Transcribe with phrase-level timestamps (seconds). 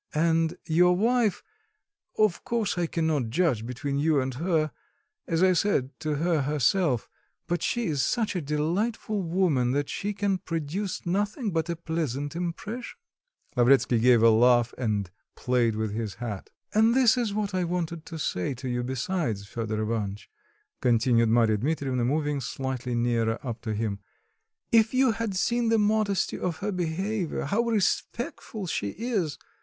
[0.15, 1.43] And your wife...
[2.17, 4.71] of course I cannot judge between you and her
[5.27, 7.07] as I said to her herself;
[7.45, 12.35] but she is such a delightful woman that she can produce nothing but a pleasant
[12.35, 12.97] impression."
[13.55, 16.49] Lavretsky gave a laugh and played with his hat.
[16.73, 20.31] "And this is what I wanted to say to you besides, Fedor Ivanitch,"
[20.81, 23.99] continued Marya Dmitrievna, moving slightly nearer up to him,
[24.71, 29.37] "if you had seen the modesty of her behaviour, how respectful she is!